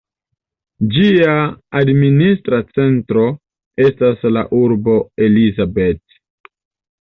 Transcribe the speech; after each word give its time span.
Ĝia 0.93 1.33
administra 1.81 2.59
centro 2.77 3.27
estas 3.85 4.25
la 4.39 4.45
urbo 4.63 4.97
Elizabeth. 5.29 6.19